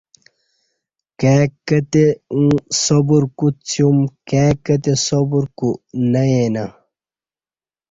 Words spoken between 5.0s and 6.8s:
صبر کو نہ یینہ